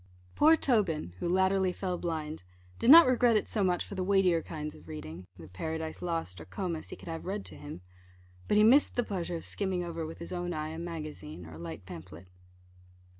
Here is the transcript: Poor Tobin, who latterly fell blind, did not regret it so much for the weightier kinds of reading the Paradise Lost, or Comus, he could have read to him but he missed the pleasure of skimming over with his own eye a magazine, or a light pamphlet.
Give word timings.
Poor 0.33 0.57
Tobin, 0.57 1.13
who 1.19 1.29
latterly 1.29 1.71
fell 1.71 1.95
blind, 1.95 2.43
did 2.79 2.89
not 2.89 3.05
regret 3.05 3.35
it 3.37 3.47
so 3.47 3.63
much 3.63 3.85
for 3.85 3.93
the 3.93 4.03
weightier 4.03 4.41
kinds 4.41 4.73
of 4.73 4.87
reading 4.87 5.27
the 5.37 5.47
Paradise 5.47 6.01
Lost, 6.01 6.41
or 6.41 6.45
Comus, 6.45 6.89
he 6.89 6.95
could 6.95 7.07
have 7.07 7.23
read 7.27 7.45
to 7.45 7.55
him 7.55 7.81
but 8.47 8.57
he 8.57 8.63
missed 8.63 8.95
the 8.95 9.03
pleasure 9.03 9.35
of 9.35 9.45
skimming 9.45 9.83
over 9.83 10.03
with 10.03 10.17
his 10.17 10.33
own 10.33 10.53
eye 10.55 10.69
a 10.69 10.79
magazine, 10.79 11.45
or 11.45 11.53
a 11.53 11.59
light 11.59 11.85
pamphlet. 11.85 12.25